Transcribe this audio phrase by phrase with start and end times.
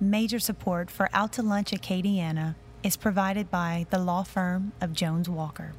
[0.00, 2.54] Major support for Out to Lunch Acadiana
[2.84, 5.72] is provided by the law firm of Jones Walker,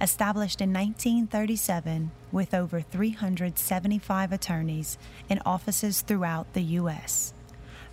[0.00, 4.98] established in 1937 with over 375 attorneys
[5.28, 7.32] in offices throughout the U.S.,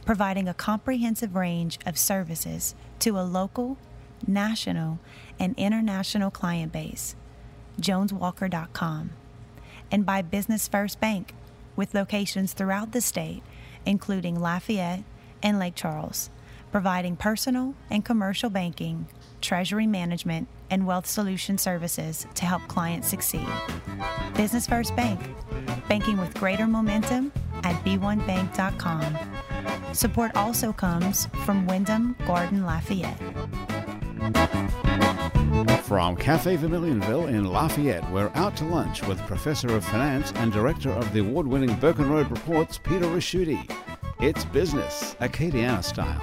[0.04, 3.78] providing a comprehensive range of services to a local,
[4.26, 4.98] national,
[5.40, 7.16] and international client base.
[7.80, 9.12] JonesWalker.com.
[9.92, 11.36] And by Business First Bank,
[11.76, 13.44] with locations throughout the state,
[13.86, 15.04] including Lafayette
[15.44, 16.30] and Lake Charles,
[16.72, 19.08] providing personal and commercial banking,
[19.42, 23.48] treasury management, and wealth solution services to help clients succeed.
[24.36, 25.20] Business First Bank,
[25.88, 27.32] banking with greater momentum
[27.64, 29.18] at b1bank.com.
[29.94, 33.18] Support also comes from Wyndham Garden Lafayette.
[35.84, 40.92] From Cafe Vermilionville in Lafayette, we're out to lunch with Professor of Finance and Director
[40.92, 43.87] of the award winning Burkenroad Reports, Peter Ricchiuti.
[44.20, 46.20] It's business, Acadiana style.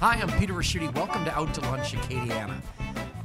[0.00, 0.94] Hi, I'm Peter Ricchiuti.
[0.94, 2.62] Welcome to Out to Lunch Acadiana.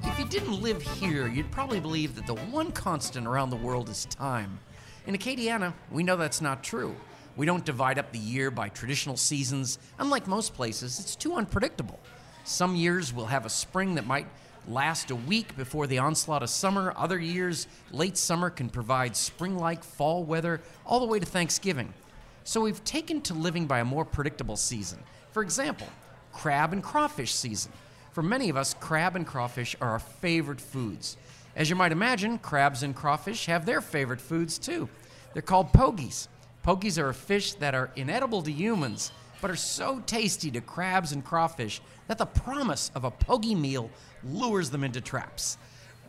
[0.03, 3.87] If you didn't live here, you'd probably believe that the one constant around the world
[3.87, 4.59] is time.
[5.07, 6.97] In Acadiana, we know that's not true.
[7.37, 9.79] We don't divide up the year by traditional seasons.
[9.99, 12.01] Unlike most places, it's too unpredictable.
[12.43, 14.27] Some years we'll have a spring that might
[14.67, 16.93] last a week before the onslaught of summer.
[16.97, 21.93] Other years, late summer can provide spring like fall weather all the way to Thanksgiving.
[22.49, 24.97] So we've taken to living by a more predictable season.
[25.33, 25.85] For example,
[26.33, 27.71] crab and crawfish season.
[28.11, 31.15] For many of us, crab and crawfish are our favorite foods.
[31.55, 34.89] As you might imagine, crabs and crawfish have their favorite foods too.
[35.33, 36.27] They're called pogies.
[36.65, 41.11] Pogies are a fish that are inedible to humans, but are so tasty to crabs
[41.11, 43.91] and crawfish that the promise of a pogie meal
[44.23, 45.59] lures them into traps.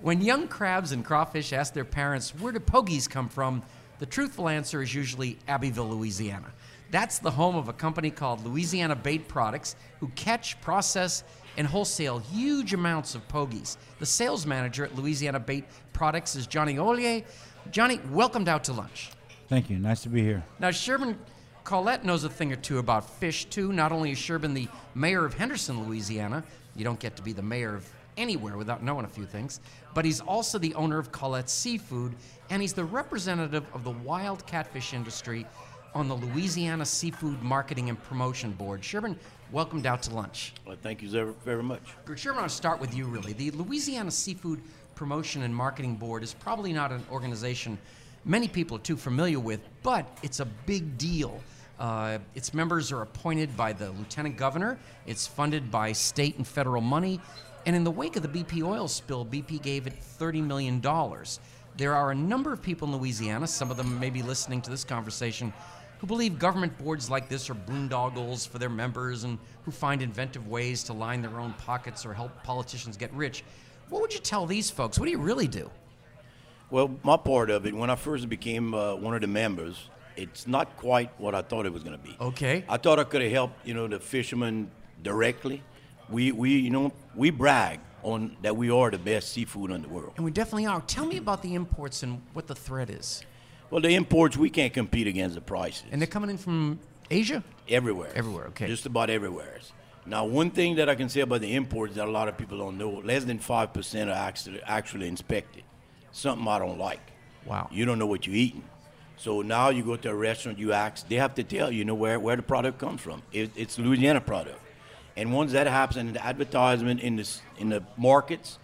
[0.00, 3.62] When young crabs and crawfish ask their parents, Where do pogies come from?
[4.00, 6.50] The truthful answer is usually Abbeville, Louisiana.
[6.90, 11.22] That's the home of a company called Louisiana Bait Products, who catch, process,
[11.58, 13.76] and wholesale huge amounts of pogies.
[13.98, 17.24] The sales manager at Louisiana Bait Products is Johnny Ollier.
[17.70, 19.10] Johnny, welcomed out to lunch.
[19.48, 19.78] Thank you.
[19.78, 20.42] Nice to be here.
[20.58, 21.18] Now, Sherman
[21.64, 23.70] Collette knows a thing or two about fish, too.
[23.70, 26.42] Not only is Sherman the mayor of Henderson, Louisiana,
[26.74, 27.86] you don't get to be the mayor of
[28.20, 29.60] anywhere without knowing a few things,
[29.94, 32.14] but he's also the owner of Collette Seafood,
[32.50, 35.46] and he's the representative of the wild catfish industry
[35.94, 38.84] on the Louisiana Seafood Marketing and Promotion Board.
[38.84, 39.18] Sherman,
[39.50, 40.52] welcomed out to lunch.
[40.64, 41.82] Well, thank you very, very much.
[42.14, 43.32] Sherman, I'll start with you, really.
[43.32, 44.60] The Louisiana Seafood
[44.94, 47.78] Promotion and Marketing Board is probably not an organization
[48.24, 51.40] many people are too familiar with, but it's a big deal.
[51.78, 54.78] Uh, its members are appointed by the lieutenant governor.
[55.06, 57.20] It's funded by state and federal money.
[57.66, 60.80] And in the wake of the BP oil spill, BP gave it $30 million.
[61.76, 64.70] There are a number of people in Louisiana, some of them may be listening to
[64.70, 65.52] this conversation,
[65.98, 70.48] who believe government boards like this are boondoggles for their members and who find inventive
[70.48, 73.44] ways to line their own pockets or help politicians get rich.
[73.90, 74.98] What would you tell these folks?
[74.98, 75.70] What do you really do?
[76.70, 80.46] Well, my part of it, when I first became uh, one of the members, it's
[80.46, 82.16] not quite what I thought it was going to be.
[82.20, 82.64] Okay.
[82.68, 84.70] I thought I could have helped, you know, the fishermen
[85.02, 85.62] directly.
[86.10, 89.88] We, we, you know, we brag on that we are the best seafood in the
[89.88, 90.12] world.
[90.16, 90.80] And we definitely are.
[90.82, 93.24] Tell me about the imports and what the threat is.
[93.70, 95.84] Well, the imports we can't compete against the prices.
[95.92, 97.42] And they're coming in from Asia?
[97.68, 98.10] Everywhere.
[98.14, 98.66] Everywhere, okay.
[98.66, 99.60] Just about everywhere.
[100.06, 102.58] Now, one thing that I can say about the imports that a lot of people
[102.58, 105.62] don't know, less than 5% are actually, actually inspected.
[106.10, 107.00] Something I don't like.
[107.46, 107.68] Wow.
[107.70, 108.64] You don't know what you're eating.
[109.16, 111.94] So now you go to a restaurant, you ask, they have to tell you know
[111.94, 113.22] where, where the product comes from.
[113.32, 114.58] It, it's Louisiana product.
[115.16, 117.28] And once that happens in the advertisement in the,
[117.58, 118.58] in the markets,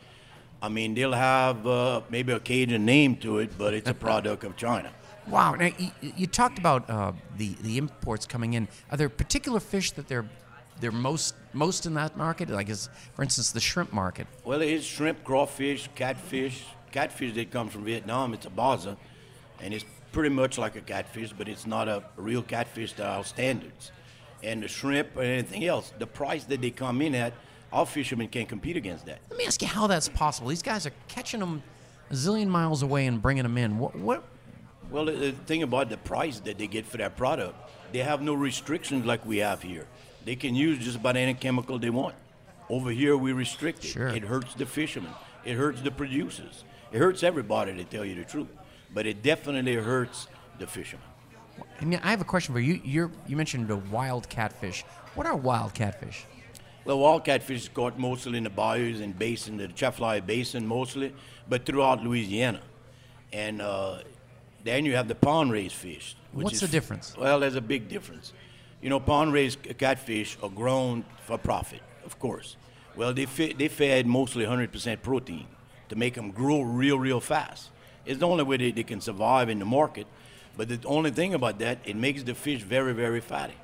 [0.63, 4.45] I mean, they'll have uh, maybe a Cajun name to it, but it's a product
[4.45, 4.91] of China.
[5.29, 5.55] Wow.
[5.55, 8.69] Now, you, you talked about uh, the, the imports coming in.
[8.91, 10.27] Are there particular fish that they're
[10.79, 12.51] they're most most in that market?
[12.51, 14.27] Like, is, for instance, the shrimp market?
[14.45, 16.65] Well, it is shrimp, crawfish, catfish.
[16.93, 18.35] Catfish that comes from Vietnam.
[18.35, 18.97] It's a basa,
[19.61, 23.25] and it's pretty much like a catfish, but it's not a real catfish to our
[23.25, 23.91] standards.
[24.43, 27.33] And the shrimp and anything else, the price that they come in at,
[27.73, 29.19] our fishermen can't compete against that.
[29.31, 30.49] Let me ask you how that's possible.
[30.49, 31.63] These guys are catching them
[32.11, 33.79] a zillion miles away and bringing them in.
[33.79, 33.97] What?
[33.97, 34.25] what?
[34.91, 37.57] Well, the, the thing about the price that they get for that product,
[37.93, 39.87] they have no restrictions like we have here.
[40.25, 42.15] They can use just about any chemical they want.
[42.69, 43.89] Over here, we restrict it.
[43.89, 44.09] Sure.
[44.09, 45.13] It hurts the fishermen.
[45.45, 46.65] It hurts the producers.
[46.93, 48.49] It hurts everybody, to tell you the truth.
[48.93, 50.29] But it definitely hurts
[50.59, 51.07] the fishermen.
[51.81, 52.81] I mean, I have a question for you.
[52.85, 54.83] You're, you mentioned a wild catfish.
[55.15, 56.25] What are wild catfish?
[56.85, 61.13] Well, wild catfish is caught mostly in the bayous and basin, the Atchafalaya Basin mostly,
[61.49, 62.61] but throughout Louisiana.
[63.33, 63.99] And uh,
[64.65, 66.17] then you have the pond raised fish.
[66.33, 67.17] which What's is- the difference?
[67.17, 68.33] Well, there's a big difference.
[68.81, 72.57] you know, pond raised catfish are grown for profit, of course.
[72.95, 75.47] Well, they, fe- they fed mostly 100% protein
[75.89, 77.71] to make them grow real, real fast.
[78.07, 80.07] It's the only way they, they can survive in the market.
[80.57, 83.55] But the only thing about that, it makes the fish very, very fatty.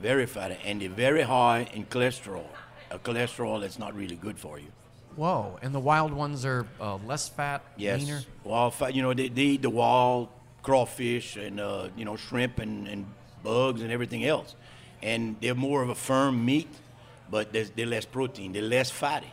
[0.00, 0.58] Very fatty.
[0.64, 2.44] And they're very high in cholesterol.
[2.90, 4.68] A cholesterol that's not really good for you.
[5.16, 5.58] Whoa!
[5.62, 8.00] And the wild ones are uh, less fat, Yes.
[8.00, 8.22] leaner.
[8.42, 10.28] Wild fat, you know, they, they eat the wild
[10.62, 13.06] crawfish and, uh, you know, shrimp and, and
[13.42, 14.56] bugs and everything else.
[15.02, 16.68] And they're more of a firm meat,
[17.30, 18.52] but they're less protein.
[18.52, 19.30] They're less fatty.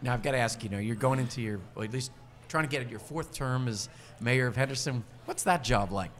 [0.00, 0.70] Now I've got to ask you.
[0.70, 2.12] Know you're going into your, well, at least
[2.48, 3.88] trying to get at your fourth term as
[4.20, 5.04] mayor of Henderson.
[5.26, 6.10] What's that job like?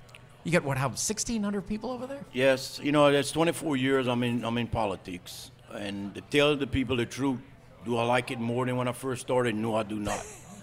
[0.44, 0.78] You got what?
[0.78, 2.20] How 1,600 people over there?
[2.32, 5.50] Yes, you know, that's 24 years I'm in, I'm in politics.
[5.74, 7.40] And to tell the people the truth,
[7.84, 9.54] do I like it more than when I first started?
[9.54, 10.24] No, I do not.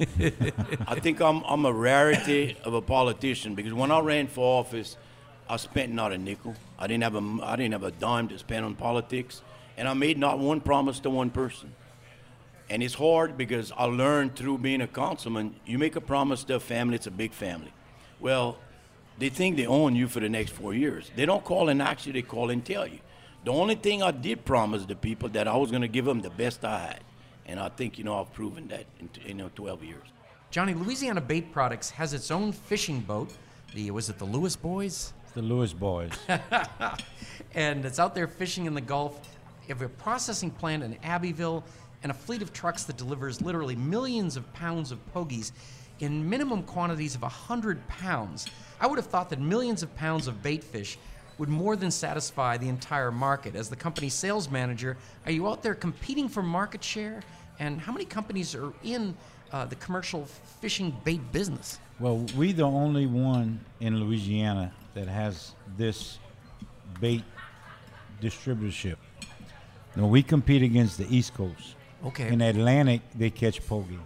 [0.88, 4.98] I think I'm, I'm a rarity of a politician because when I ran for office,
[5.50, 6.56] I spent not a nickel.
[6.78, 9.42] I didn't have a, I didn't have a dime to spend on politics.
[9.78, 11.74] And I made not one promise to one person.
[12.70, 16.56] And it's hard because I learned through being a councilman, you make a promise to
[16.56, 17.72] a family, it's a big family.
[18.20, 18.58] Well,
[19.20, 21.12] they think they own you for the next four years.
[21.16, 23.00] They don't call and ask you, they call and tell you.
[23.44, 26.22] The only thing I did promise the people that I was going to give them
[26.22, 27.00] the best I had.
[27.46, 30.08] And I think, you know, I've proven that in, t- you know, 12 years.
[30.50, 33.30] Johnny, Louisiana Bait Products has its own fishing boat.
[33.76, 35.14] The was it the Lewis Boys?
[35.24, 36.12] It's the Lewis boys.
[37.54, 39.20] and it's out there fishing in the Gulf.
[39.68, 41.64] You have a processing plant in Abbeville
[42.06, 45.52] and a fleet of trucks that delivers literally millions of pounds of pogies
[46.02, 48.46] in minimum quantities of 100 pounds.
[48.80, 51.00] I would have thought that millions of pounds of bait fish
[51.40, 53.56] would more than satisfy the entire market.
[53.56, 57.24] As the company's sales manager, are you out there competing for market share?
[57.58, 59.18] And how many companies are in
[59.52, 60.26] uh, the commercial
[60.62, 61.80] fishing bait business?
[62.00, 66.20] well, we're the only one in Louisiana that has this
[67.02, 67.24] bait
[68.22, 68.98] distributorship.
[69.96, 71.76] Now we compete against the East Coast.
[72.06, 72.28] Okay.
[72.28, 74.00] In Atlantic, they catch pogie,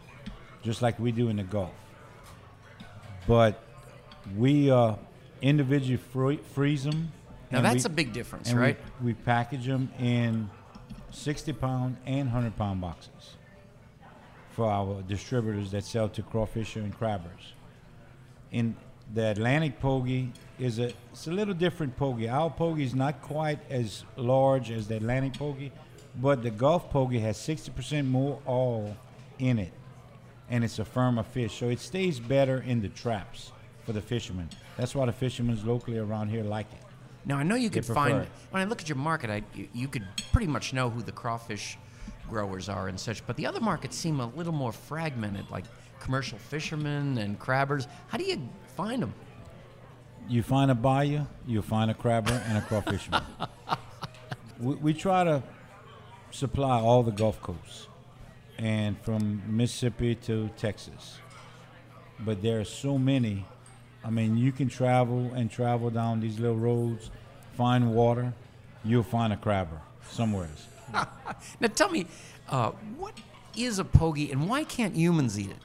[0.64, 1.74] just like we do in the Gulf.
[3.28, 3.62] But
[4.36, 4.96] we uh,
[5.42, 7.12] individually free- freeze them.
[7.52, 8.78] Now that's a big difference, right?
[9.02, 10.50] We, we package them in
[11.12, 13.36] 60 pound and 100 pound boxes
[14.52, 17.54] for our distributors that sell to crawfisher and crabbers.
[18.52, 18.76] In
[19.14, 20.30] the Atlantic pogie
[20.60, 22.32] is a it's a little different pogie.
[22.32, 25.72] Our pogie is not quite as large as the Atlantic pogie,
[26.16, 28.96] but the Gulf pogie has 60% more oil
[29.38, 29.74] in it,
[30.50, 33.52] and it's a firmer fish, so it stays better in the traps
[33.86, 34.50] for the fishermen.
[34.78, 36.80] That's why the fishermen locally around here like it.
[37.26, 38.30] Now I know you could find it.
[38.52, 41.12] when I look at your market, I you, you could pretty much know who the
[41.12, 41.78] crawfish
[42.30, 43.26] growers are and such.
[43.28, 45.66] But the other markets seem a little more fragmented, like
[46.00, 47.88] commercial fishermen and crabbers.
[48.08, 49.14] How do you find them?
[50.28, 53.24] You find a buyer, you find a crabber and a crawfisherman.
[54.60, 55.44] we, we try to
[56.32, 57.88] supply all the Gulf Coast
[58.58, 61.18] and from Mississippi to Texas.
[62.20, 63.46] But there are so many.
[64.04, 67.10] I mean, you can travel and travel down these little roads,
[67.56, 68.34] find water,
[68.84, 70.50] you'll find a crabber somewhere.
[71.60, 72.08] Now tell me,
[72.50, 73.14] uh, what
[73.56, 75.58] is a pogie and why can't humans eat it?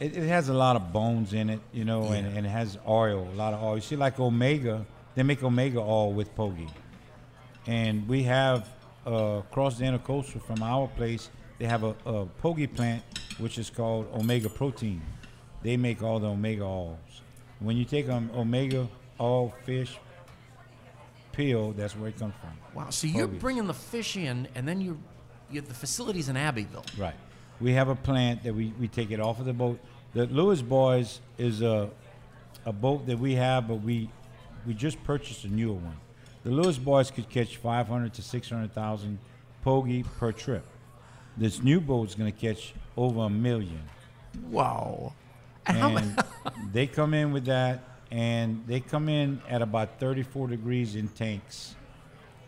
[0.00, 2.78] It, it has a lot of bones in it, you know, and, and it has
[2.88, 3.76] oil, a lot of oil.
[3.76, 4.84] You see, like Omega,
[5.14, 6.70] they make Omega oil with Pogie.
[7.66, 8.68] And we have
[9.06, 13.02] uh, across the intercoastal from our place, they have a, a Pogie plant
[13.38, 15.00] which is called Omega Protein.
[15.62, 16.98] They make all the Omega oils.
[17.58, 18.88] When you take um, Omega
[19.20, 19.98] oil fish
[21.32, 22.50] peel, that's where it comes from.
[22.74, 24.98] Wow, so you're bringing the fish in, and then you
[25.50, 26.84] you have the facilities in Abbeville.
[26.96, 27.14] Right.
[27.60, 29.78] We have a plant that we, we take it off of the boat.
[30.14, 31.90] The Lewis Boys is a
[32.66, 34.10] a boat that we have, but we
[34.66, 35.96] we just purchased a newer one.
[36.42, 39.18] The Lewis Boys could catch 500 to 600,000
[39.64, 40.64] pogie per trip.
[41.36, 43.82] This new boat's going to catch over a million.
[44.48, 45.14] Wow.
[45.66, 46.22] And
[46.72, 51.74] they come in with that, and they come in at about 34 degrees in tanks.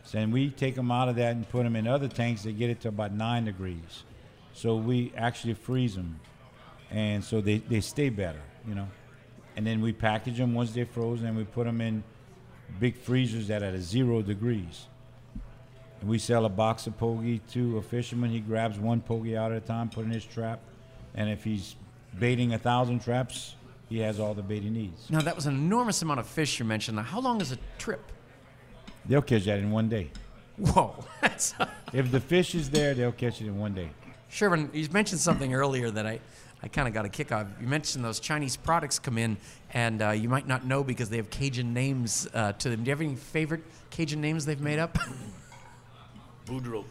[0.05, 2.53] So, and we take them out of that and put them in other tanks They
[2.53, 4.05] get it to about 9 degrees.
[4.55, 6.19] So we actually freeze them.
[6.91, 8.89] And so they, they stay better, you know.
[9.57, 12.03] And then we package them once they're frozen, and we put them in
[12.79, 14.87] big freezers that are at zero degrees.
[16.01, 18.31] And we sell a box of pogie to a fisherman.
[18.31, 20.61] He grabs one pogie out at a time, put in his trap,
[21.15, 21.77] and if he's
[22.19, 23.55] baiting a thousand traps,
[23.89, 25.09] he has all the bait he needs.
[25.11, 26.97] now that was an enormous amount of fish you mentioned.
[26.97, 28.01] Now, how long is a trip?
[29.07, 30.11] They'll catch that in one day.
[30.57, 31.05] Whoa,
[31.93, 33.91] If the fish is there, they'll catch it in one day.
[34.29, 34.71] Sherman.
[34.73, 36.21] You mentioned something earlier that I
[36.63, 37.47] I kind of got a kick out.
[37.61, 39.37] You mentioned those Chinese products come in,
[39.73, 42.85] and uh, you might not know because they have Cajun names uh, to them.
[42.85, 44.97] Do you have any favorite Cajun names they've made up?
[46.47, 46.85] Boudreaux.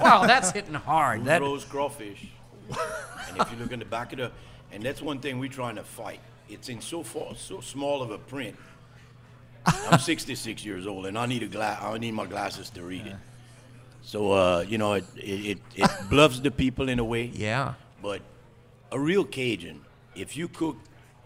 [0.00, 1.24] wow, that's hitting hard.
[1.24, 2.28] That, crawfish.
[2.68, 4.32] and if you look in the back of the,
[4.72, 6.20] and that's one thing we're trying to fight.
[6.48, 8.56] It's in so far, so small of a print.
[9.66, 11.82] I'm 66 years old, and I need a glass.
[11.82, 13.16] I need my glasses to read it.
[14.02, 17.30] So uh, you know, it it, it, it bluffs the people in a way.
[17.34, 17.74] yeah.
[18.00, 18.22] But
[18.92, 19.80] a real Cajun,
[20.14, 20.76] if you cook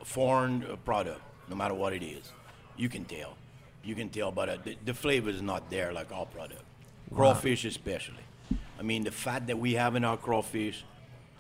[0.01, 2.33] a foreign uh, product, no matter what it is,
[2.77, 3.37] you can tell.
[3.85, 6.63] You can tell, but uh, the, the flavor is not there like our product.
[7.15, 8.25] Crawfish, especially.
[8.79, 10.85] I mean, the fat that we have in our crawfish,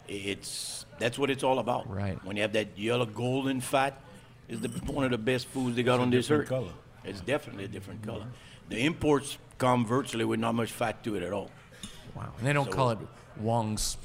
[0.09, 1.89] it's that's what it's all about.
[1.89, 2.23] Right.
[2.25, 3.99] When you have that yellow golden fat,
[4.49, 6.49] is the one of the best foods they got It's a on this different earth.
[6.49, 6.73] color.
[7.05, 8.27] It's definitely a different color.
[8.69, 11.50] The imports come virtually with not much fat to it at all.
[12.15, 12.33] Wow.
[12.39, 12.99] And they don't So- call it
[13.39, 13.97] Wong's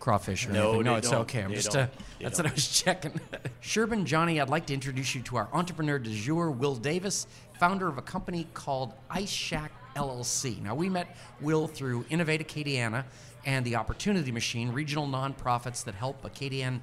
[0.00, 0.84] crawfish or No, anything.
[0.84, 1.20] No, it's don't.
[1.22, 1.42] okay.
[1.42, 1.84] I'm They just don't.
[1.84, 1.88] uh,
[2.20, 3.20] that's what I was checking.
[3.60, 7.26] Sherman Johnny, I'd like to introduce you to our entrepreneur du jour, Will Davis,
[7.58, 10.62] founder of a company called Ice Shack LLC.
[10.62, 13.04] Now we met Will through Innovate Acadiana
[13.44, 16.82] and the Opportunity Machine, regional nonprofits that help Acadian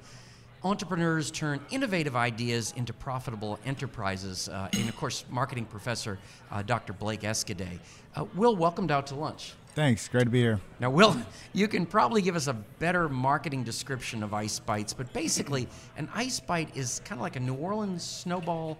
[0.62, 4.48] entrepreneurs turn innovative ideas into profitable enterprises.
[4.48, 6.18] Uh, and of course, marketing professor
[6.50, 6.94] uh, Dr.
[6.94, 7.78] Blake Escaday.
[8.16, 9.52] Uh, Will, welcomed out to lunch.
[9.74, 10.06] Thanks.
[10.06, 10.60] Great to be here.
[10.78, 11.16] Now, Will,
[11.52, 15.66] you can probably give us a better marketing description of ice bites, but basically,
[15.96, 18.78] an ice bite is kind of like a New Orleans snowball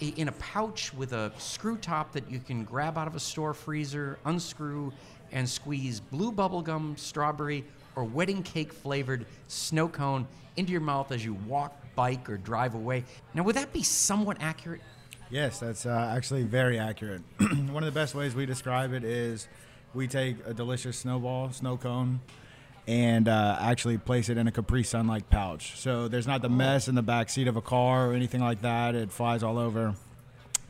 [0.00, 3.52] in a pouch with a screw top that you can grab out of a store
[3.52, 4.90] freezer, unscrew,
[5.30, 7.62] and squeeze blue bubblegum, strawberry,
[7.94, 12.74] or wedding cake flavored snow cone into your mouth as you walk, bike, or drive
[12.74, 13.04] away.
[13.34, 14.80] Now, would that be somewhat accurate?
[15.28, 17.20] Yes, that's uh, actually very accurate.
[17.38, 19.48] One of the best ways we describe it is
[19.94, 22.20] we take a delicious snowball, snow cone,
[22.86, 25.78] and uh, actually place it in a Capri Sun like pouch.
[25.78, 28.62] So there's not the mess in the back seat of a car or anything like
[28.62, 28.94] that.
[28.94, 29.94] It flies all over,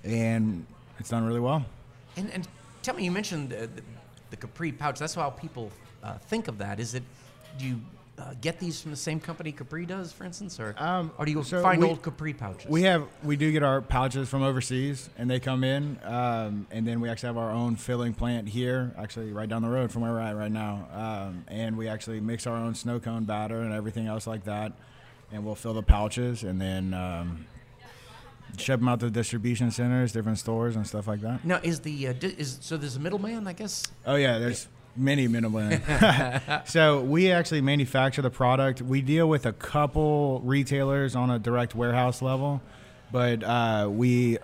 [0.04, 0.66] and
[0.98, 1.64] it's done really well.
[2.16, 2.48] And, and
[2.82, 3.82] tell me, you mentioned the, the,
[4.30, 4.98] the Capri pouch.
[4.98, 5.70] That's how people
[6.02, 6.80] uh, think of that.
[6.80, 7.02] Is it?
[7.58, 7.80] Do you
[8.20, 11.32] uh, get these from the same company Capri does, for instance, or Um, or do
[11.32, 12.68] you so find we- old Capri pouches?
[12.70, 16.86] We have we do get our pouches from overseas, and they come in, um, and
[16.86, 20.02] then we actually have our own filling plant here, actually right down the road from
[20.02, 23.60] where we're at right now, um, and we actually mix our own snow cone batter
[23.60, 24.72] and everything else like that,
[25.32, 27.46] and we'll fill the pouches and then um,
[28.58, 31.44] ship them out to distribution centers, different stores, and stuff like that.
[31.44, 33.84] now is the uh, di- is so there's a middleman, I guess.
[34.06, 35.82] Oh yeah, there's many middlemen.
[36.64, 38.82] so we actually manufacture the product.
[38.82, 42.60] We deal with a couple retailers on a direct warehouse level,
[43.12, 44.38] but uh, we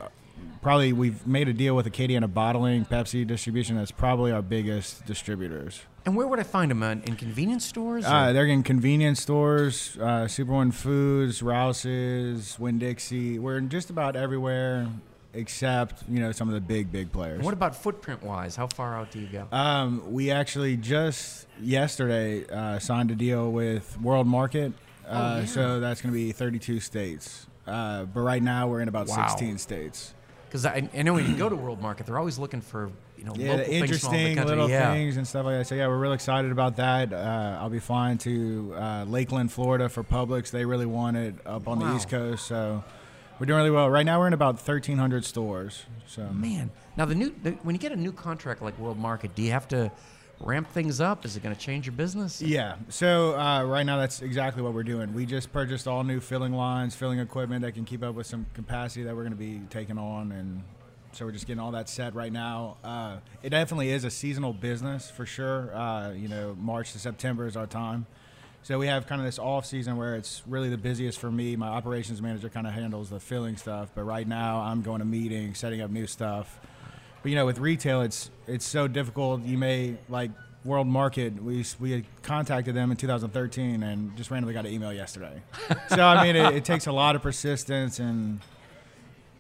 [0.63, 3.77] probably we've made a deal with Acadiana Bottling, Pepsi distribution.
[3.77, 5.81] That's probably our biggest distributors.
[6.05, 6.83] And where would I find them?
[6.83, 8.05] Uh, in convenience stores?
[8.05, 13.39] Uh, they're in convenience stores, uh, Super One Foods, Rouse's, Winn Dixie.
[13.39, 14.89] We're in just about everywhere
[15.37, 17.43] except you know some of the big big players.
[17.43, 18.57] what about footprint wise?
[18.57, 19.47] How far out do you go?
[19.53, 24.73] Um, we actually just yesterday uh, signed a deal with World Market,
[25.07, 25.47] uh, yeah.
[25.47, 27.47] so that's going to be 32 states.
[27.67, 29.27] Uh, but right now we're in about Wow.
[29.29, 30.15] 16 states.
[30.49, 33.25] Because I, I know when you go to World Market, they're always looking for you
[33.25, 34.93] know Yeah, local the things from all the interesting little yeah.
[34.93, 35.67] things and stuff like that.
[35.67, 37.13] So yeah, we're really excited about that.
[37.13, 40.51] Uh, I'll be flying to uh, Lakeland, Florida for Publix.
[40.51, 41.91] They really want it up on Wow.
[41.91, 42.85] the East Coast, so
[43.39, 43.91] we're doing really well.
[43.91, 45.85] Right now we're in about 1,300 stores.
[46.07, 49.35] So Man, now the new the, when you get a new contract like World Market,
[49.35, 49.91] do you have to
[50.41, 51.25] ramp things up?
[51.25, 52.43] Is it going to change your business?
[52.43, 52.77] Yeah.
[52.89, 55.15] So uh, right now, that's exactly what we're doing.
[55.15, 58.47] We just purchased all new filling lines, filling equipment that can keep up with some
[58.55, 60.63] capacity that we're going to be taking on, and
[61.13, 62.77] so we're just getting all that set right now.
[62.85, 65.75] Uh, it definitely is a seasonal business for sure.
[65.75, 68.07] Uh, you know, March to September is our time.
[68.67, 71.55] So we have kind of this off season where it's really the busiest for me.
[71.55, 75.05] My operations manager kind of handles the filling stuff, but right now I'm going to
[75.05, 76.59] meetings, setting up new stuff.
[77.23, 79.43] But you know, with retail, it's it's so difficult.
[79.43, 80.33] You may like
[80.65, 81.41] World Market.
[81.41, 85.41] We we contacted them in 2013 and just randomly got an email yesterday.
[85.89, 88.41] so I mean, it, it takes a lot of persistence and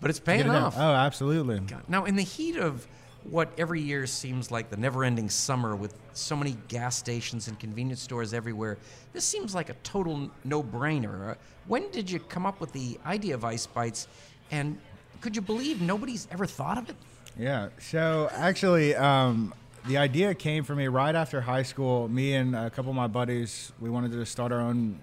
[0.00, 0.62] But it's paying it done.
[0.62, 0.76] off.
[0.78, 1.62] Oh, absolutely.
[1.88, 2.86] Now, in the heat of
[3.30, 7.58] what every year seems like the never ending summer with so many gas stations and
[7.58, 8.78] convenience stores everywhere,
[9.12, 11.36] this seems like a total no brainer.
[11.66, 14.08] When did you come up with the idea of Ice Bites?
[14.50, 14.78] And
[15.20, 16.96] could you believe nobody's ever thought of it?
[17.38, 17.68] Yeah.
[17.80, 19.52] So actually, um,
[19.86, 22.08] the idea came for me right after high school.
[22.08, 24.98] Me and a couple of my buddies, we wanted to start our own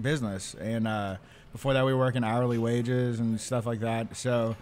[0.00, 1.16] business, and uh,
[1.52, 4.16] before that, we were working hourly wages and stuff like that.
[4.16, 4.56] So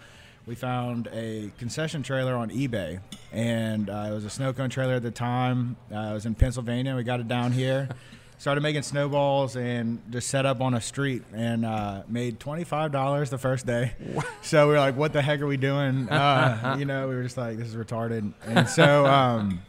[0.45, 2.99] we found a concession trailer on eBay,
[3.31, 5.77] and uh, it was a snow cone trailer at the time.
[5.91, 6.95] Uh, it was in Pennsylvania.
[6.95, 7.89] We got it down here.
[8.37, 12.91] started making snowballs and just set up on a street and uh, made twenty five
[12.91, 13.93] dollars the first day.
[14.41, 17.23] So we were like, "What the heck are we doing?" Uh, you know, we were
[17.23, 19.61] just like, "This is retarded." And so um,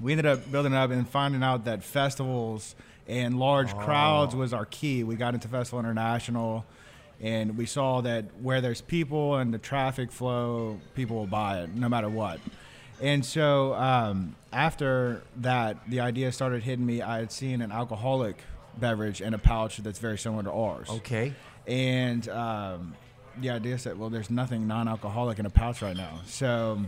[0.00, 2.74] we ended up building up and finding out that festivals
[3.06, 5.04] and large crowds was our key.
[5.04, 6.64] We got into Festival International.
[7.20, 11.74] And we saw that where there's people and the traffic flow, people will buy it
[11.74, 12.40] no matter what.
[13.00, 17.02] And so um, after that, the idea started hitting me.
[17.02, 18.38] I had seen an alcoholic
[18.78, 20.88] beverage in a pouch that's very similar to ours.
[20.90, 21.34] Okay.
[21.66, 22.94] And um,
[23.40, 26.20] the idea said, well, there's nothing non-alcoholic in a pouch right now.
[26.26, 26.80] So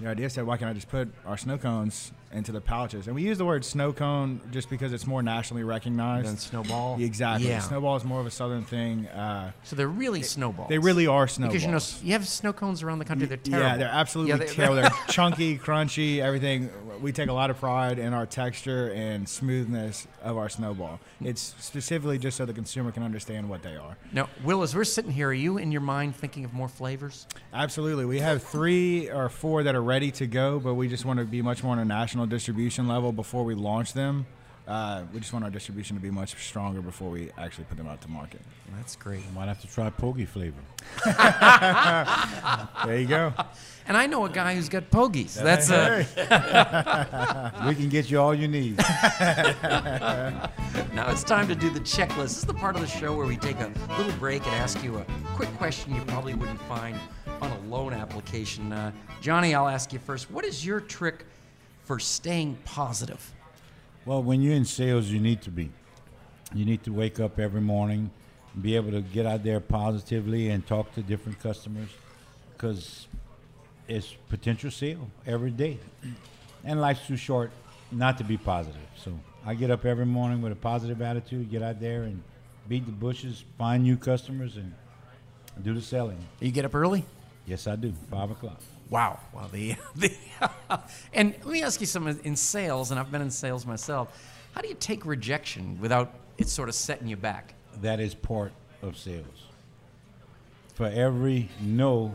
[0.00, 3.06] the idea said, why can't I just put our snow cones into the pouches?
[3.06, 6.28] And we use the word snow cone just because it's more nationally recognized.
[6.28, 7.00] than snowball.
[7.00, 7.48] Exactly.
[7.48, 7.60] Yeah.
[7.60, 9.06] Snowball is more of a southern thing.
[9.08, 10.68] Uh, So they're really snowballs.
[10.68, 11.54] they really are snowballs.
[11.62, 13.26] Because you know, you have snow cones around the country.
[13.26, 13.66] They're terrible.
[13.68, 14.74] Yeah, they're absolutely Yeah, they- terrible.
[14.82, 16.70] They're chunky, crunchy, everything.
[17.00, 20.98] We take a lot of pride in our texture and smoothness of our snowball.
[21.22, 23.96] It's specifically just so the consumer can understand what they are.
[24.12, 27.26] Now, Will, as we're sitting here, are you in your mind thinking of more flavors?
[27.52, 28.04] Absolutely.
[28.04, 31.24] We have three or four that are ready to go, but we just want to
[31.24, 34.26] be much more on a national distribution level before we launch them.
[34.66, 37.86] Uh, we just want our distribution to be much stronger before we actually put them
[37.86, 38.40] out to market.
[38.76, 39.22] That's great.
[39.32, 40.60] Might have to try Pogie flavor.
[42.84, 43.32] There you go.
[43.86, 45.34] And I know a guy who's got pogies.
[45.34, 46.04] That's a.
[47.66, 48.76] we can get you all you need.
[48.78, 50.50] now
[51.08, 52.16] it's time to do the checklist.
[52.16, 54.84] This is the part of the show where we take a little break and ask
[54.84, 56.96] you a quick question you probably wouldn't find
[57.40, 58.72] on a loan application.
[58.72, 60.30] Uh, Johnny, I'll ask you first.
[60.30, 61.24] What is your trick
[61.88, 63.32] for staying positive?
[64.04, 65.70] Well, when you're in sales, you need to be.
[66.54, 68.10] You need to wake up every morning,
[68.60, 71.88] be able to get out there positively and talk to different customers,
[72.52, 73.06] because
[73.88, 75.78] it's potential sale every day,
[76.62, 77.50] and life's too short
[77.90, 78.76] not to be positive.
[79.02, 82.22] So I get up every morning with a positive attitude, get out there and
[82.68, 84.74] beat the bushes, find new customers, and
[85.62, 86.18] do the selling.
[86.38, 87.06] You get up early?
[87.46, 87.94] Yes, I do.
[88.10, 88.60] Five o'clock.
[88.90, 89.20] Wow.
[89.32, 90.12] Well, the, the
[91.12, 94.16] and let me ask you something in sales, and I've been in sales myself.
[94.54, 97.54] How do you take rejection without it sort of setting you back?
[97.82, 99.46] that is part of sales.
[100.74, 102.14] For every no,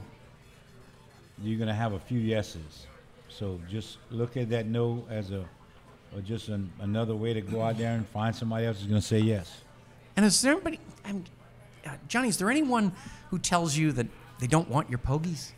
[1.42, 2.88] you're gonna have a few yeses.
[3.28, 5.46] So just look at that no as a,
[6.16, 9.02] or just an, another way to go out there and find somebody else who's gonna
[9.02, 9.62] say yes.
[10.16, 11.24] And is there anybody, I'm,
[11.86, 12.92] uh, Johnny, is there anyone
[13.30, 14.08] who tells you that
[14.40, 15.52] they don't want your pogies?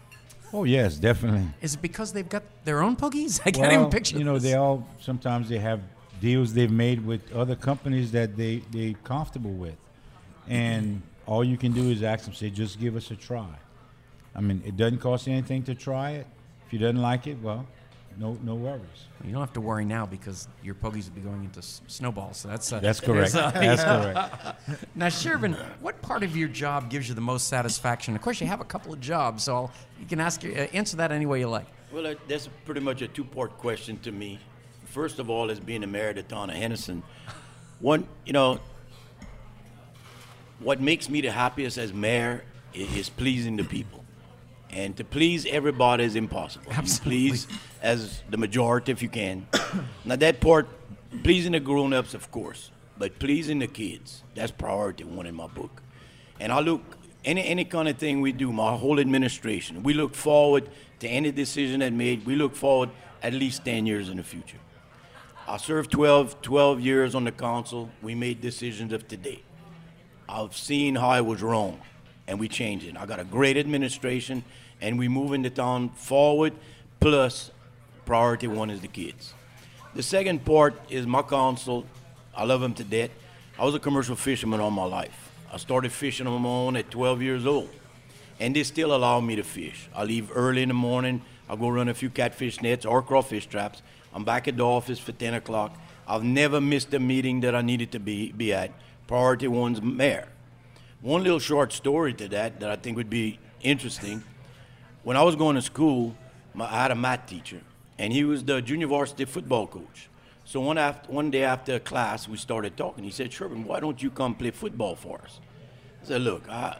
[0.55, 1.47] Oh yes, definitely.
[1.61, 3.41] Is it because they've got their own pogies?
[3.45, 4.43] I can't even picture You know, this.
[4.43, 5.81] they all sometimes they have
[6.21, 9.75] deals they've made with other companies that they they comfortable with,
[10.47, 13.49] and all you can do is ask them, say, just give us a try.
[14.33, 16.27] I mean, it doesn't cost you anything to try it.
[16.65, 17.65] If you doesn't like it, well,
[18.17, 18.81] no no worries.
[19.23, 22.37] You don't have to worry now because your pogies will be going into s- snowballs.
[22.37, 23.33] So that's uh, That's correct.
[23.33, 24.85] there's, uh, That's correct.
[24.95, 28.15] Now, Sherman, what part of your job gives you the most satisfaction?
[28.15, 30.97] Of course, you have a couple of jobs, so I'll, you can ask uh, answer
[30.97, 31.65] that any way you like.
[31.91, 34.39] Well, that- that's pretty much a two-part question to me.
[34.85, 37.03] First of all, as being the mayor of the town Henderson,
[37.79, 38.59] one, you know,
[40.59, 44.04] what makes me the happiest as mayor i- is pleasing the people.
[44.75, 46.71] And to please everybody is impossible.
[46.71, 47.29] You Absolutely.
[47.29, 47.47] please
[47.81, 49.47] as the majority if you can.
[50.05, 50.67] now that part,
[51.23, 55.81] pleasing the grown-ups, of course, but pleasing the kids, that's priority one in my book.
[56.41, 60.13] And I look any any kind of thing we do, my whole administration, we look
[60.13, 62.25] forward to any decision that made.
[62.25, 62.89] We look forward
[63.23, 64.59] at least ten years in the future.
[65.47, 67.91] I served 12, 12 years on the council.
[68.01, 69.43] We made decisions of today.
[70.27, 71.79] I've seen how I was wrong,
[72.27, 72.97] and we changed it.
[72.97, 74.43] I got a great administration,
[74.81, 76.53] and we moving the town forward.
[76.99, 77.51] Plus,
[78.05, 79.33] priority one is the kids.
[79.93, 81.85] The second part is my council.
[82.35, 83.11] I love them to death.
[83.57, 85.31] I was a commercial fisherman all my life.
[85.51, 87.69] I started fishing on my own at 12 years old,
[88.39, 89.87] and they still allow me to fish.
[89.95, 91.21] I leave early in the morning.
[91.49, 93.81] I go run a few catfish nets or crawfish traps.
[94.13, 95.77] I'm back at the office for 10 o'clock.
[96.07, 98.71] I've never missed a meeting that I needed to be, be at.
[99.07, 100.27] Priority one's mayor.
[101.01, 104.23] One little short story to that that I think would be interesting.
[105.05, 106.15] When I was going to school,
[106.55, 107.61] my, I had a math teacher,
[107.99, 110.09] and he was the junior varsity football coach.
[110.45, 113.03] So one, after, one day after class, we started talking.
[113.03, 115.39] He said, Sherman, why don't you come play football for us?
[116.01, 116.79] I said, look, I,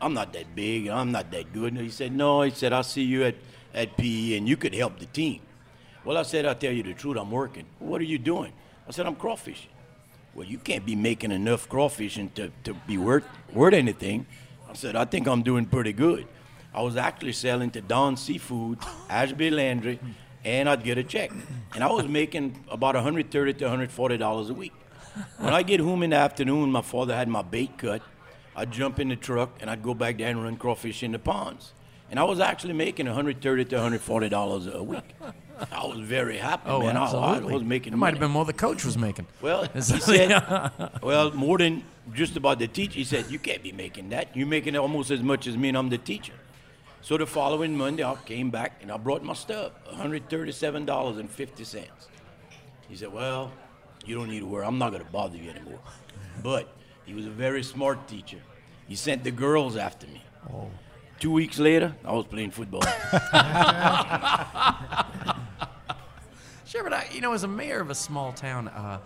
[0.00, 1.74] I'm not that big, I'm not that good.
[1.74, 3.36] And he said, no, he said, I'll see you at,
[3.72, 5.40] at PE, and you could help the team.
[6.04, 7.66] Well, I said, I'll tell you the truth, I'm working.
[7.78, 8.52] What are you doing?
[8.88, 9.70] I said, I'm crawfishing.
[10.34, 14.26] Well, you can't be making enough crawfishing to, to be worth, worth anything.
[14.68, 16.26] I said, I think I'm doing pretty good.
[16.74, 18.78] I was actually selling to Don Seafood,
[19.10, 19.98] Ashby Landry,
[20.44, 21.30] and I'd get a check.
[21.74, 24.72] And I was making about 130 to 140 dollars a week.
[25.38, 28.02] when I get home in the afternoon, my father had my bait cut.
[28.54, 31.18] I'd jump in the truck and I'd go back there and run crawfish in the
[31.18, 31.72] ponds.
[32.10, 35.04] And I was actually making 130 to 140 dollars a week.
[35.70, 36.96] I was very happy, Oh, man.
[36.96, 37.52] I- absolutely.
[37.52, 39.26] I, was making It might have been more the coach was making.
[39.42, 40.70] Well, he said,
[41.02, 42.94] well, more than just about the teacher.
[42.94, 44.34] He said, you can't be making that.
[44.36, 46.32] You're making almost as much as me, and I'm the teacher.
[47.02, 51.86] So the following Monday, I came back and I brought my stuff, $137.50.
[52.88, 53.52] He said, well,
[54.04, 54.66] you don't need to worry.
[54.66, 55.78] I'm not going to bother you anymore.
[56.42, 56.68] But
[57.06, 58.38] he was a very smart teacher.
[58.86, 60.22] He sent the girls after me.
[60.52, 60.68] Oh.
[61.18, 62.82] Two weeks later, I was playing football.
[66.70, 69.00] Sure, but I, you know, as a mayor of a small town, uh,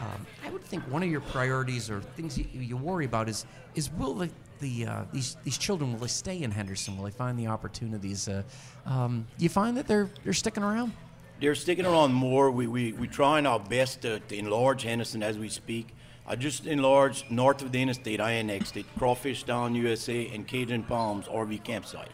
[0.00, 3.44] um, I would think one of your priorities or things you, you worry about is
[3.74, 4.30] is will the,
[4.62, 6.96] the uh, these these children will they stay in Henderson?
[6.96, 8.28] Will they find the opportunities?
[8.28, 8.42] Uh,
[8.86, 10.92] um, you find that they're they're sticking around?
[11.40, 12.50] They're sticking around more.
[12.50, 15.88] We we we trying our best to, to enlarge Henderson as we speak.
[16.26, 18.20] I just enlarged north of the interstate.
[18.20, 18.86] I annexed it.
[18.96, 22.08] Crawfish Town USA and Cajun Palms RV campsite.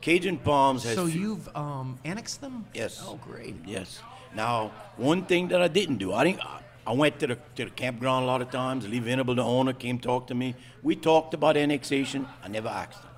[0.00, 0.96] Cajun Palms has.
[0.96, 2.66] So you've um, annexed them?
[2.74, 3.00] Yes.
[3.04, 3.54] Oh, great.
[3.64, 4.00] Yes.
[4.34, 6.44] Now, one thing that I didn't do, I didn't.
[6.44, 8.88] I- I went to the to the campground a lot of times.
[8.88, 10.54] Lee Venable, the owner, came talk to me.
[10.82, 12.26] We talked about annexation.
[12.42, 13.10] I never asked him,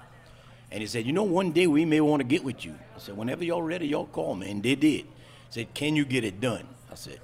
[0.73, 2.99] and he said, "You know, one day we may want to get with you." I
[2.99, 5.07] said, "Whenever y'all ready, y'all call me." And they did.
[5.51, 7.21] Said, "Can you get it done?" I said,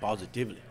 [0.00, 0.62] "Positively."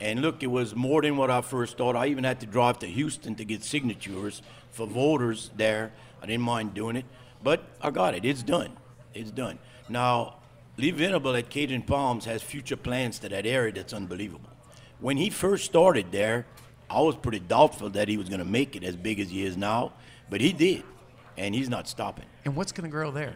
[0.00, 1.94] And look, it was more than what I first thought.
[1.94, 4.40] I even had to drive to Houston to get signatures
[4.70, 5.92] for voters there.
[6.22, 7.04] I didn't mind doing it,
[7.42, 8.24] but I got it.
[8.24, 8.72] It's done.
[9.12, 9.58] It's done.
[9.90, 10.35] Now,
[10.78, 14.50] Lee Venable at Cajun Palms has future plans to that area that's unbelievable.
[15.00, 16.46] When he first started there,
[16.90, 19.44] I was pretty doubtful that he was going to make it as big as he
[19.44, 19.92] is now,
[20.28, 20.84] but he did,
[21.36, 22.26] and he's not stopping.
[22.44, 23.34] And what's going to grow there?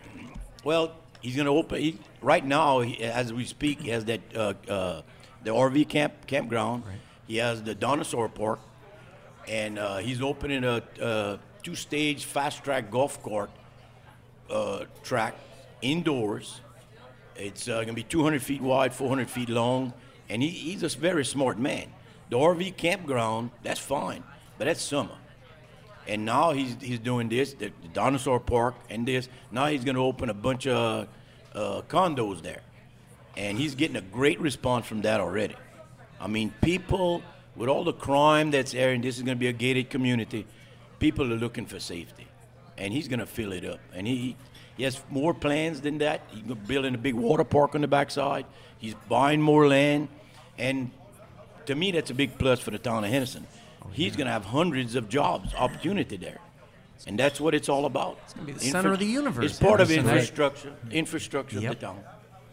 [0.64, 1.80] Well, he's going to open.
[1.80, 5.02] He, right now, he, as we speak, he has that uh, uh,
[5.42, 6.84] the RV camp campground.
[7.26, 8.60] He has the dinosaur park,
[9.48, 13.50] and uh, he's opening a, uh two-stage fast-track golf cart
[14.48, 15.34] uh, track
[15.82, 16.60] indoors.
[17.36, 19.92] It's uh, going to be 200 feet wide, 400 feet long,
[20.28, 21.86] and he, he's a very smart man.
[22.28, 24.22] The RV campground, that's fine,
[24.58, 25.16] but that's summer.
[26.06, 29.28] And now he's he's doing this, the, the dinosaur park, and this.
[29.52, 31.08] Now he's going to open a bunch of
[31.54, 32.62] uh, condos there,
[33.36, 35.56] and he's getting a great response from that already.
[36.20, 37.22] I mean, people
[37.56, 40.46] with all the crime that's there, and this is going to be a gated community.
[40.98, 42.26] People are looking for safety,
[42.76, 43.80] and he's going to fill it up.
[43.94, 44.36] And he
[44.80, 46.22] he has more plans than that.
[46.30, 48.46] He's building a big water park on the backside.
[48.78, 50.08] He's buying more land,
[50.56, 50.90] and
[51.66, 53.46] to me, that's a big plus for the town of Henderson.
[53.92, 56.38] He's going to have hundreds of jobs, opportunity there.
[57.06, 58.20] And that's what it's all about.
[58.24, 60.20] It's gonna be the center of the universe, It's part of Henderson, hey.
[60.20, 61.72] infrastructure, infrastructure Yep.
[61.74, 62.00] of the town.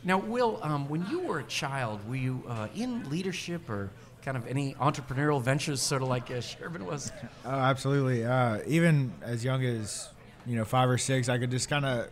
[0.03, 3.89] Now, Will, um, when you were a child, were you uh, in leadership or
[4.21, 7.13] kind of any entrepreneurial ventures, sort of like uh, Sherman was?
[7.45, 8.25] Oh, absolutely.
[8.25, 10.09] Uh, even as young as
[10.45, 12.09] you know five or six, I could just kind of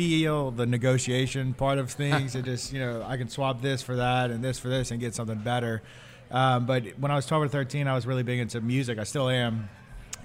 [0.00, 2.34] feel the negotiation part of things.
[2.34, 4.98] it just you know I can swap this for that and this for this and
[4.98, 5.82] get something better.
[6.30, 8.98] Um, but when I was 12 or 13, I was really big into music.
[8.98, 9.68] I still am.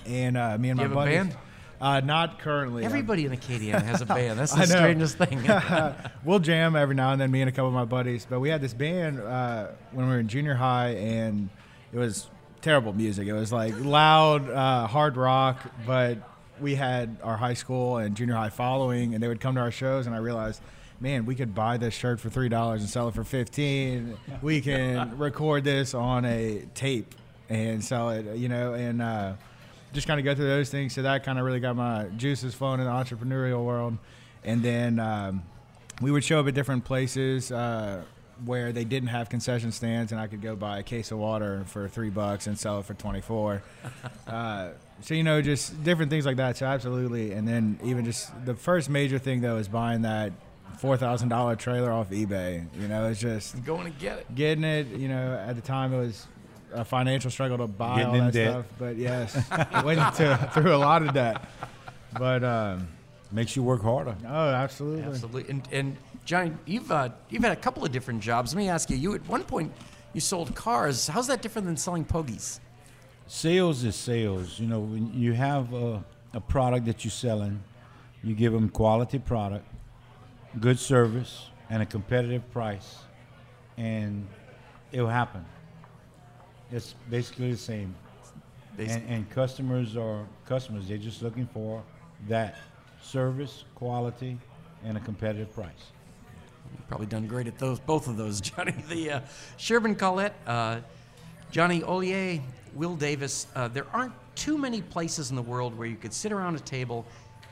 [0.06, 1.16] And uh, me and You my have a buddies.
[1.18, 1.38] band?
[1.82, 2.84] Uh, not currently.
[2.84, 4.40] I'm- Everybody in Acadiana has a band.
[4.40, 5.44] That's the strangest thing.
[6.24, 8.26] we'll jam every now and then, me and a couple of my buddies.
[8.30, 11.50] But we had this band uh, when we were in junior high, and
[11.92, 12.28] it was
[12.62, 13.28] terrible music.
[13.28, 16.20] It was like loud, uh, hard rock, but
[16.60, 19.72] we had our high school and junior high following, and they would come to our
[19.72, 20.62] shows, and I realized.
[20.98, 24.18] Man, we could buy this shirt for three dollars and sell it for fifteen.
[24.42, 27.14] We can record this on a tape
[27.50, 29.34] and sell it, you know, and uh,
[29.92, 30.94] just kind of go through those things.
[30.94, 33.98] So that kind of really got my juices flowing in the entrepreneurial world.
[34.44, 35.44] And then um,
[36.02, 38.04] we would show up at different places uh,
[38.44, 41.64] where they didn't have concession stands, and I could go buy a case of water
[41.68, 43.64] for three bucks and sell it for twenty four.
[44.28, 44.70] uh,
[45.02, 46.58] so you know, just different things like that.
[46.58, 47.32] So absolutely.
[47.32, 50.34] And then even just the first major thing though is buying that
[50.80, 52.66] four thousand dollar trailer off eBay.
[52.80, 54.36] You know, it's just Going to get it.
[54.36, 54.88] getting it.
[54.88, 56.28] You know, at the time it was
[56.74, 58.52] a financial struggle to buy Getting all that debt.
[58.52, 58.66] stuff.
[58.78, 61.42] But yes, I went to, through a lot of debt.
[62.18, 62.88] But um,
[63.36, 64.16] Makes you work harder.
[64.26, 65.04] oh, absolutely.
[65.04, 65.50] Absolutely.
[65.52, 68.54] And, and John, you've uh, you've had a couple of different jobs.
[68.56, 68.96] Let me ask you.
[68.96, 69.74] You at one point
[70.14, 71.08] you sold cars.
[71.10, 72.60] How's that different than selling pogies?
[73.28, 74.58] Sales is sales.
[74.58, 76.02] You know, when you have a,
[76.34, 77.62] a product that you're selling,
[78.24, 79.68] you give them quality product,
[80.62, 83.00] good service, and a competitive price,
[83.76, 84.26] and
[84.94, 85.44] it'll happen.
[86.72, 87.94] It's basically the same.
[88.78, 90.88] Basi- And, and customers are customers.
[90.88, 91.84] They're just looking for
[92.30, 92.56] that
[93.06, 94.38] service, quality,
[94.84, 95.92] and a competitive price.
[96.72, 98.74] You've probably done great at those, both of those, Johnny.
[98.90, 99.20] The uh,
[99.58, 100.80] Sherman Collette, uh,
[101.52, 102.42] Johnny Ollier,
[102.74, 106.32] Will Davis, uh, there aren't too many places in the world where you could sit
[106.32, 107.06] around a table,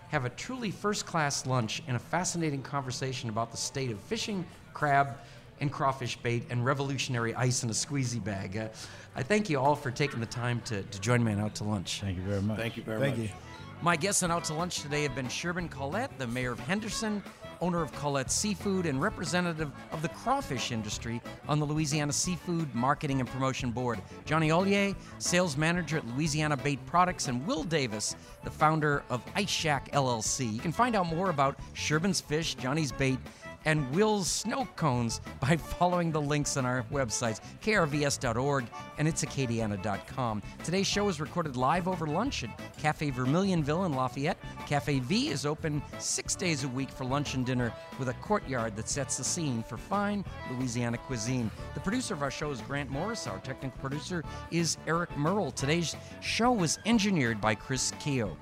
[0.09, 4.45] have a truly first class lunch, and a fascinating conversation about the state of fishing,
[4.73, 5.15] crab,
[5.61, 8.57] and crawfish bait, and revolutionary ice in a squeezy bag.
[8.57, 8.67] Uh,
[9.15, 11.63] I thank you all for taking the time to, to join me on Out to
[11.63, 12.01] Lunch.
[12.01, 12.57] Thank you very much.
[12.57, 13.27] Thank you very Thank much.
[13.27, 13.52] you.
[13.83, 17.21] My guests on Out to Lunch today have been Sherman Collette, the mayor of Henderson,
[17.59, 23.19] owner of Collette Seafood, and representative of the crawfish industry on the Louisiana Seafood Marketing
[23.19, 24.01] and Promotion Board.
[24.23, 28.15] Johnny Ollier, sales manager at Louisiana Bait Products, and Will Davis,
[28.45, 30.53] the founder of Ice Shack LLC.
[30.53, 33.19] You can find out more about Sherman's Fish, Johnny's Bait,
[33.65, 38.65] and Will's snow cones by following the links on our websites, krvs.org
[38.97, 40.41] and itsacadiana.com.
[40.63, 44.37] Today's show is recorded live over lunch at Cafe Vermilionville in Lafayette.
[44.67, 48.75] Cafe V is open six days a week for lunch and dinner with a courtyard
[48.75, 51.49] that sets the scene for fine Louisiana cuisine.
[51.73, 53.27] The producer of our show is Grant Morris.
[53.27, 55.51] Our technical producer is Eric Merle.
[55.51, 58.37] Today's show was engineered by Chris Keogh.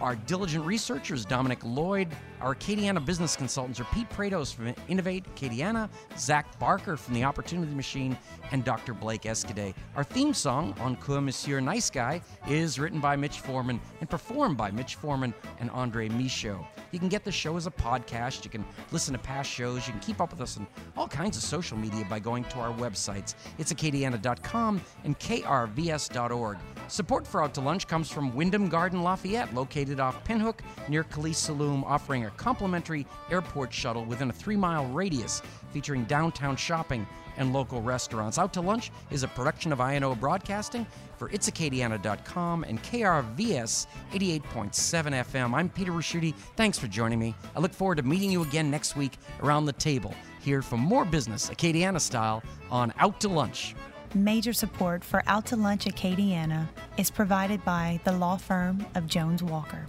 [0.00, 2.08] Our diligent researchers, Dominic Lloyd.
[2.40, 7.74] Our Acadiana business consultants are Pete Prados from Innovate Acadiana, Zach Barker from The Opportunity
[7.74, 8.16] Machine,
[8.52, 8.94] and Dr.
[8.94, 9.74] Blake Escaday.
[9.96, 14.70] Our theme song, Encore Monsieur Nice Guy, is written by Mitch Foreman and performed by
[14.70, 16.64] Mitch Foreman and Andre Michaud.
[16.92, 18.44] You can get the show as a podcast.
[18.44, 19.86] You can listen to past shows.
[19.86, 22.58] You can keep up with us on all kinds of social media by going to
[22.60, 23.34] our websites.
[23.58, 26.58] It's acadiana.com and krvs.org.
[26.86, 31.32] Support for Out to Lunch comes from Wyndham Garden Lafayette, located off Pinhook near Calais
[31.32, 37.52] Saloon, offering a complimentary airport shuttle within a three mile radius, featuring downtown shopping and
[37.52, 38.38] local restaurants.
[38.38, 40.86] Out to Lunch is a production of INO Broadcasting
[41.16, 45.54] for itsacadiana.com and KRVS 88.7 FM.
[45.54, 46.34] I'm Peter Ricchiuti.
[46.56, 47.34] Thanks for joining me.
[47.56, 51.04] I look forward to meeting you again next week around the table here for more
[51.04, 53.74] business, Acadiana style, on Out to Lunch.
[54.14, 59.42] Major support for Out to Lunch Acadiana is provided by the law firm of Jones
[59.42, 59.86] Walker.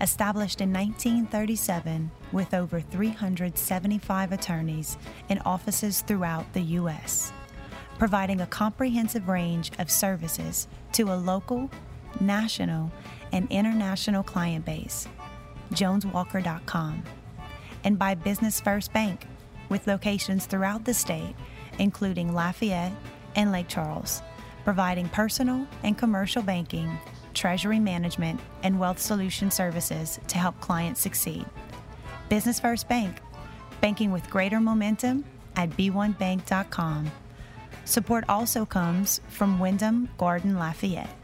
[0.00, 4.98] Established in 1937 with over 375 attorneys
[5.30, 7.32] in offices throughout the U.S.,
[7.98, 11.70] providing a comprehensive range of services to a local,
[12.20, 12.92] national,
[13.32, 15.08] and international client base.
[15.72, 17.02] JonesWalker.com.
[17.82, 19.26] And by Business First Bank,
[19.70, 21.34] with locations throughout the state,
[21.78, 22.92] including Lafayette
[23.34, 24.22] and Lake Charles,
[24.64, 26.98] providing personal and commercial banking,
[27.36, 31.46] treasury management, and wealth solution services to help clients succeed.
[32.28, 33.20] Business First Bank,
[33.80, 37.10] banking with greater momentum at b1bank.com.
[37.84, 41.15] Support also comes from Wyndham Garden Lafayette.